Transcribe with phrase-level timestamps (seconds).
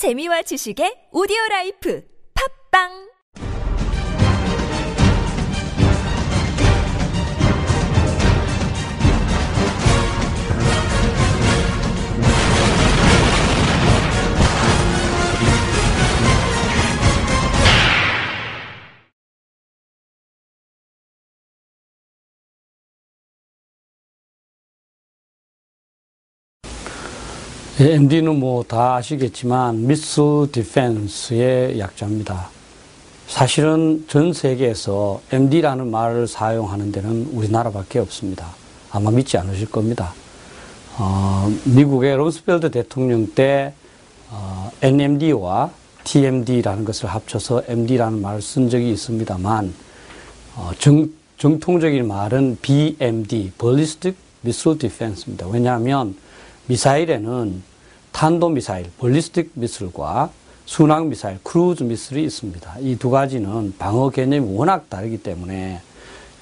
[0.00, 2.00] 재미와 지식의 오디오 라이프.
[2.32, 3.09] 팝빵
[27.82, 30.20] MD는 뭐 다 아시겠지만 미스
[30.52, 32.50] 디펜스의 약자입니다.
[33.26, 38.48] 사실은 전 세계에서 MD라는 말을 사용하는 데는 우리나라밖에 없습니다.
[38.90, 40.12] 아마 믿지 않으실 겁니다.
[40.98, 43.72] 어, 미국의 롬스펠드 대통령 때
[44.30, 45.70] 어, NMD와
[46.04, 49.72] TMD라는 것을 합쳐서 MD라는 말을 쓴 적이 있습니다만
[50.56, 51.08] 어, 정,
[51.38, 55.46] 정통적인 말은 BMD, Ballistic Missile Defense입니다.
[55.48, 56.14] 왜냐하면
[56.66, 57.69] 미사일에는
[58.12, 60.30] 탄도미사일, ballistic missile과
[60.66, 62.78] 순항미사일, cruise missile이 있습니다.
[62.80, 65.80] 이 두 가지는 방어 개념이 워낙 다르기 때문에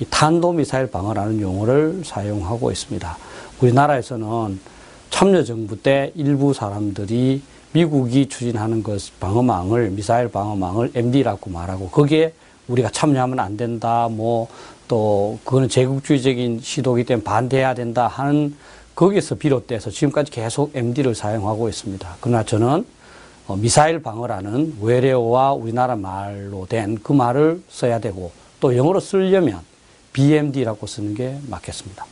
[0.00, 3.16] 이 탄도미사일 방어라는 용어를 사용하고 있습니다.
[3.60, 4.60] 우리나라에서는
[5.10, 7.42] 참여정부 때 일부 사람들이
[7.72, 12.32] 미국이 추진하는 것 방어망을 미사일 방어망을 MD라고 말하고 거기에
[12.68, 14.08] 우리가 참여하면 안 된다.
[14.10, 14.48] 뭐
[14.88, 18.54] 또 그거는 제국주의적인 시도이기 때문에 반대해야 된다 하는
[18.96, 22.16] 거기서 비롯돼서 지금까지 계속 MD를 사용하고 있습니다.
[22.20, 22.84] 그러나 저는
[23.46, 29.60] 어, 미사일 방어라는 외래어와 우리나라 말로 된 그 말을 써야 되고 또 영어로 쓰려면
[30.12, 32.06] BMD라고 쓰는 게 맞겠습니다.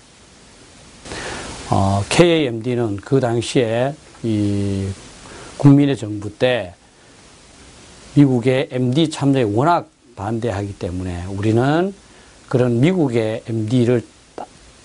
[1.71, 4.89] 어, KAMD는 그 당시에 이
[5.57, 6.75] 국민의 정부 때
[8.15, 11.95] 미국의 MD 참여에 워낙 반대하기 때문에 우리는
[12.49, 14.05] 그런 미국의 MD를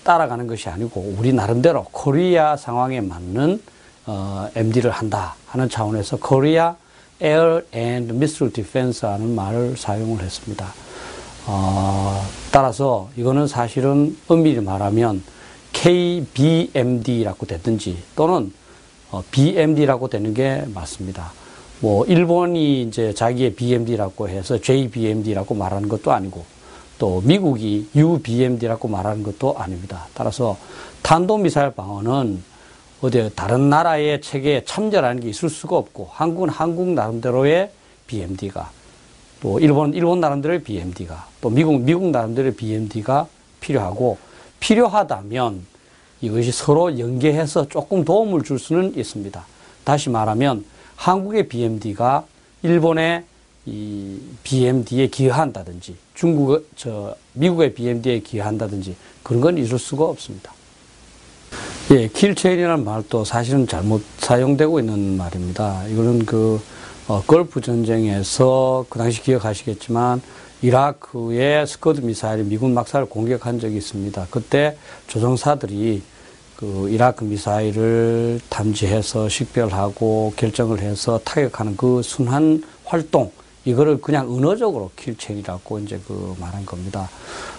[0.04, 3.60] 따라가는 것이 아니고 우리 나름대로 코리아 상황에 맞는
[4.06, 6.76] 어, MD를 한다 하는 차원에서 코리아
[7.22, 10.72] Air and Missile Defense 하는 말을 사용을 했습니다.
[11.46, 15.22] 어, 따라서 이거는 사실은 엄밀히 말하면
[15.72, 18.52] KBMD라고 됐든지 또는
[19.10, 21.32] 어, BMD라고 되는 게 맞습니다.
[21.80, 26.44] 뭐 일본이 이제 자기의 BMD라고 해서 JBMD라고 말하는 것도 아니고
[27.00, 30.06] 또 미국이 UBMD라고 말하는 것도 아닙니다.
[30.12, 30.58] 따라서
[31.02, 32.42] 탄도미사일 방어는
[33.00, 37.70] 어디 다른 나라의 체계에 참전하는 게 있을 수가 없고 한국은 한국 나름대로의
[38.06, 38.70] BMD가
[39.40, 43.26] 또 일본은 일본 나름대로의 BMD가 또 미국 미국 나름대로의 BMD가
[43.60, 44.18] 필요하고
[44.60, 45.64] 필요하다면
[46.20, 49.42] 이것이 서로 연계해서 조금 도움을 줄 수는 있습니다.
[49.84, 50.66] 다시 말하면
[50.96, 52.26] 한국의 BMD가
[52.62, 53.24] 일본의
[53.66, 60.52] 이 BMD에 기여한다든지 중국 저 미국의 BMD에 기여한다든지 그런 건 있을 수가 없습니다.
[61.90, 65.86] 예, kill chain이라는 말도 사실은 잘못 사용되고 있는 말입니다.
[65.88, 66.60] 이거는 그
[67.08, 70.22] 어, 걸프 전쟁에서 그 당시 기억하시겠지만
[70.62, 74.28] 이라크의 스커드 미사일이 미군 막사를 공격한 적이 있습니다.
[74.30, 74.76] 그때
[75.08, 76.02] 조종사들이
[76.56, 83.32] 그 이라크 미사일을 탐지해서 식별하고 결정을 해서 타격하는 그 순환 활동
[83.64, 87.08] 이거를 그냥 은어적으로 kill chain이라고 이제 그 말한 겁니다.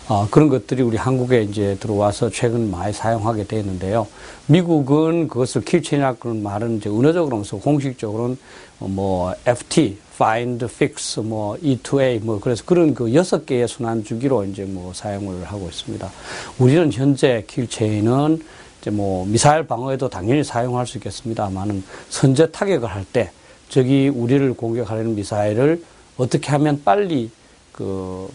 [0.07, 4.07] 어, 그런 것들이 우리 한국에 이제 들어와서 최근 많이 사용하게 되는데요.
[4.47, 8.37] 미국은 그것을 kill chain이라고 말은 이제 은어적으로서 공식적으로는
[8.79, 14.65] 뭐 FT, find, fix, 뭐 E2A 뭐 그래서 그런 그 여섯 개의 순환 주기로 이제
[14.65, 16.11] 뭐 사용을 하고 있습니다.
[16.57, 18.41] 우리는 현재 킬체인은
[18.81, 23.31] 이제 뭐 미사일 방어에도 당연히 사용할 수 있겠습니다만은 선제 타격을 할때
[23.69, 25.81] 저기 우리를 공격하려는 미사일을
[26.21, 27.31] 어떻게 하면 빨리
[27.71, 28.31] 그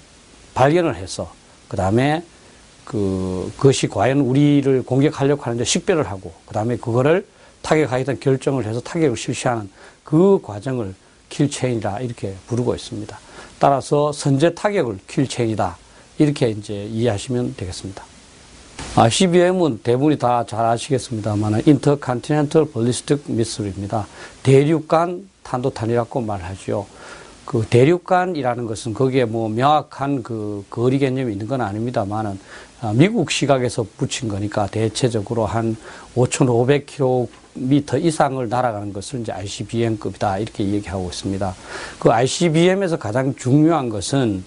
[0.54, 1.32] 발견을 해서
[1.68, 2.22] 그 다음에
[2.84, 7.26] 그 그것이 과연 우리를 공격하려고 하는데 식별을 하고 그 다음에 그거를
[7.62, 9.70] 타격하겠다는 결정을 해서 타격을 실시하는
[10.04, 10.94] 그 과정을
[11.28, 13.18] 킬체인이라 이렇게 부르고 있습니다.
[13.58, 15.76] 따라서 선제 타격을 킬체인이다
[16.18, 18.04] 이렇게 이제 이해하시면 되겠습니다.
[18.94, 24.06] 아, CBM은 대부분이 다 잘 아시겠습니다만 인터컨티넨털 벌리스틱 미술입니다.
[24.42, 26.86] 대륙간 탄도탄이라고 말하죠.
[27.46, 32.38] 그 대륙간이라는 것은 거기에 뭐 명확한 그 거리 개념이 있는 건 아닙니다만은
[32.82, 35.76] 아, 미국 시각에서 붙인 거니까 대체적으로 한
[36.16, 41.54] 5,500km 이상을 날아가는 것을 이제 ICBM급이다 이렇게 얘기하고 있습니다.
[42.00, 44.44] 그 ICBM에서 가장 중요한 것은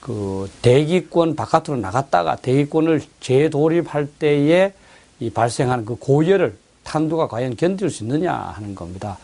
[0.00, 4.72] 그 대기권 바깥으로 나갔다가 대기권을 재도립할 때에
[5.20, 9.18] 이 발생하는 그 고열을 탄두가 과연 견딜 수 있느냐 하는 겁니다.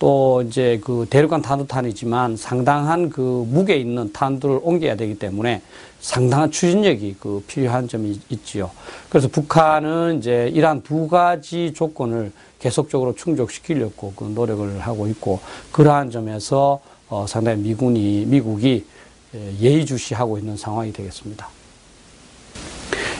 [0.00, 5.60] 또 이제 그 대륙간 탄도탄이지만 상당한 그 무게 있는 탄두를 옮겨야 되기 때문에
[6.00, 8.70] 상당한 추진력이 그 필요한 점이 있지요.
[9.10, 15.38] 그래서 북한은 이제 이러한 두 가지 조건을 계속적으로 충족시키려고 그 노력을 하고 있고
[15.70, 16.80] 그러한 점에서
[17.10, 18.86] 어 상당히 미군이 미국이
[19.34, 21.46] 예의주시하고 있는 상황이 되겠습니다.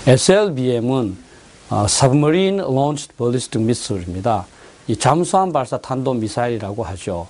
[0.06, 1.16] SLBM은
[1.68, 4.46] 어, Submarine Launched Ballistic Missile입니다.
[4.90, 7.28] 이 잠수함 발사 탄도 미사일이라고 하죠.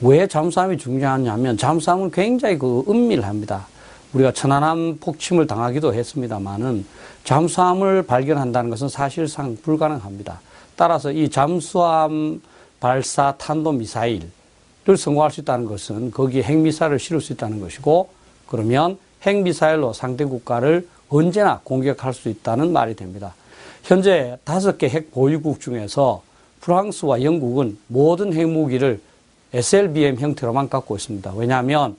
[0.00, 3.66] 왜 잠수함이 중요하냐면 잠수함은 굉장히 그 은밀합니다.
[4.14, 6.86] 우리가 천안함 폭침을 당하기도 했습니다만은
[7.24, 10.40] 잠수함을 발견한다는 것은 사실상 불가능합니다.
[10.76, 12.40] 따라서 이 잠수함
[12.80, 18.08] 발사 탄도 미사일을 성공할 수 있다는 것은 거기에 핵미사일을 실을 수 있다는 것이고
[18.48, 23.34] 그러면 핵미사일로 상대 국가를 언제나 공격할 수 있다는 말이 됩니다.
[23.82, 26.22] 현재 다섯 개 핵 보유국 중에서
[26.64, 28.98] 프랑스와 영국은 모든 핵무기를
[29.52, 31.34] SLBM 형태로만 갖고 있습니다.
[31.36, 31.94] 왜냐하면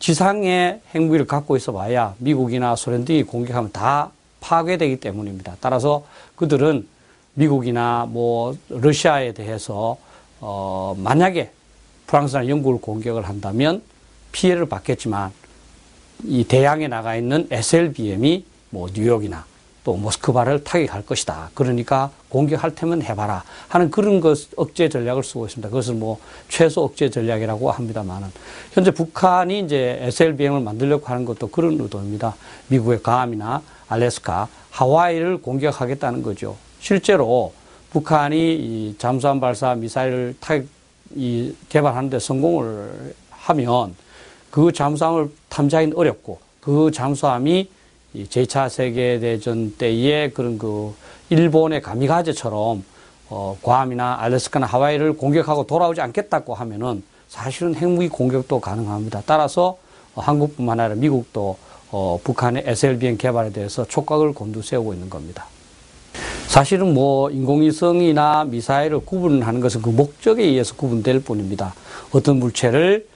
[0.00, 4.10] 지상에 핵무기를 갖고 있어 봐야 미국이나 소련 등이 공격하면 다
[4.40, 5.56] 파괴되기 때문입니다.
[5.60, 6.04] 따라서
[6.36, 6.86] 그들은
[7.34, 9.96] 미국이나 뭐 러시아에 대해서
[10.40, 11.50] 어 만약에
[12.06, 13.80] 프랑스나 영국을 공격을 한다면
[14.32, 15.32] 피해를 받겠지만
[16.24, 19.46] 이 대양에 나가 있는 SLBM이 뭐 뉴욕이나
[19.84, 21.50] 또 모스크바를 타격할 것이다.
[21.54, 25.68] 그러니까 공격할 테면 해봐라 하는 그런 것 억제 전략을 쓰고 있습니다.
[25.68, 26.18] 그것을 뭐
[26.48, 28.28] 최소 억제 전략이라고 합니다만은
[28.72, 32.34] 현재 북한이 이제 SLBM을 만들려고 하는 것도 그런 의도입니다.
[32.68, 36.56] 미국의 감이나 알래스카, 하와이를 공격하겠다는 거죠.
[36.80, 37.52] 실제로
[37.90, 40.66] 북한이 이 잠수함 발사 미사일을 타격
[41.14, 43.94] 이 개발하는데 성공을 하면
[44.50, 47.68] 그 잠수함을 탐지하기는 어렵고 그 잠수함이 이
[48.14, 50.94] 제2차 세계대전 때의 그런 그
[51.30, 52.84] 일본의 가미가제처럼
[53.30, 59.22] 어, 괌이나 알래스카나 하와이를 공격하고 돌아오지 않겠다고 하면은 사실은 핵무기 공격도 가능합니다.
[59.24, 59.78] 따라서
[60.14, 61.56] 어, 한국뿐만 아니라 미국도
[61.90, 65.46] 어, 북한의 SLBM 개발에 대해서 촉각을 곤두세우고 있는 겁니다.
[66.46, 71.74] 사실은 뭐 인공위성이나 미사일을 구분하는 것은 그 목적에 의해서 구분될 뿐입니다.
[72.12, 73.06] 어떤 물체를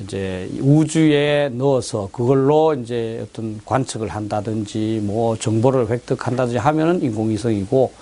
[0.00, 7.92] 이제 우주에 넣어서 그걸로 이제 어떤 관측을 한다든지 뭐 정보를 획득한다든지 하면은 인공위성이고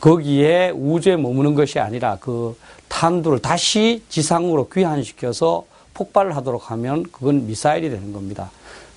[0.00, 2.56] 거기에 우주에 머무는 것이 아니라 그
[2.88, 5.64] 탄두를 다시 지상으로 귀환시켜서
[5.94, 8.50] 폭발을 하도록 하면 그건 미사일이 되는 겁니다.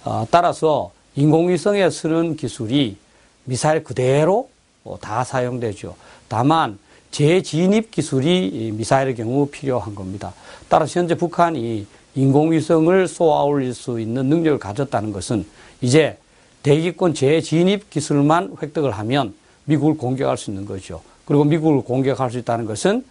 [0.05, 2.97] 어, 따라서 인공위성에 쓰는 기술이
[3.43, 4.49] 미사일 그대로
[4.83, 5.95] 어, 다 사용되죠.
[6.29, 6.79] 다만
[7.15, 10.33] 재진입 기술이 미사일의 경우 필요한 겁니다.
[10.67, 15.45] 따라서 현재 북한이 인공위성을 쏘아 올릴 수 있는 능력을 가졌다는 것은
[15.79, 16.17] 이제
[16.61, 19.33] 대기권 재진입 기술만 획득을 하면
[19.63, 21.01] 미국을 공격할 수 있는 거죠.
[21.23, 23.05] 그리고 미국을 공격할 수 있다는 것은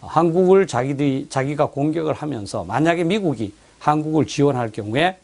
[0.00, 5.18] 한국을 자기들이, 자기가 공격을 하면서 만약에 미국이 한국을 지원할 경우에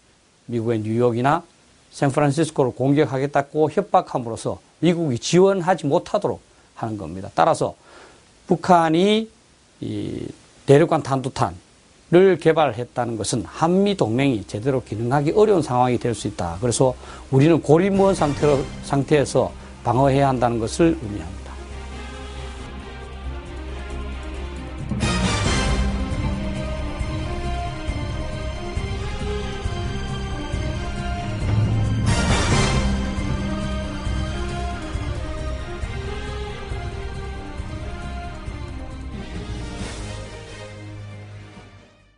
[0.44, 1.42] 미국의 뉴욕이나
[1.90, 6.38] 샌프란시스코를 공격하겠다고 협박함으로써 미국이 지원하지 못하도록
[6.74, 7.30] 하는 겁니다.
[7.34, 7.74] 따라서
[8.50, 9.30] 북한이
[9.80, 10.26] 이
[10.66, 11.54] 대륙간 탄도탄
[12.12, 16.58] 를 개발했다는 것은 한미 동맹이 제대로 기능하기 어려운 상황이 될 수 있다.
[16.60, 16.92] 그래서
[17.30, 19.52] 우리는 고립무원 상태로, 상태에서
[19.84, 21.39] 방어해야 한다는 것을 의미합니다.